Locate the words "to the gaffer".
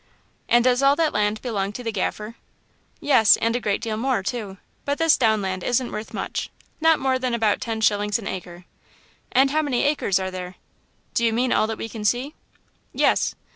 1.73-2.33